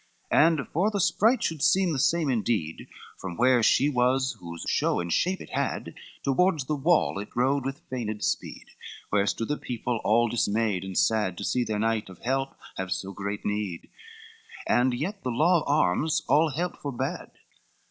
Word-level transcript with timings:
C 0.01 0.03
And 0.35 0.67
for 0.69 0.89
the 0.89 0.99
spirit 0.99 1.43
should 1.43 1.61
seem 1.61 1.93
the 1.93 1.99
same 1.99 2.31
indeed, 2.31 2.87
From 3.19 3.37
where 3.37 3.61
she 3.61 3.87
was 3.87 4.35
whose 4.39 4.65
show 4.67 4.99
and 4.99 5.13
shape 5.13 5.39
it 5.39 5.51
had, 5.51 5.93
Toward 6.23 6.61
the 6.61 6.73
wall 6.73 7.19
it 7.19 7.35
rode 7.35 7.63
with 7.65 7.83
feigned 7.87 8.23
speed, 8.23 8.65
Where 9.11 9.27
stood 9.27 9.49
the 9.49 9.57
people 9.57 10.01
all 10.03 10.27
dismayed 10.27 10.83
and 10.83 10.97
sad, 10.97 11.37
To 11.37 11.43
see 11.43 11.63
their 11.63 11.77
knight 11.77 12.09
of 12.09 12.17
help 12.23 12.55
have 12.77 12.91
so 12.91 13.11
great 13.11 13.45
need, 13.45 13.91
And 14.65 14.91
yet 14.95 15.21
the 15.21 15.29
law 15.29 15.61
of 15.61 15.67
arms 15.67 16.23
all 16.27 16.49
help 16.49 16.81
forbad. 16.81 17.33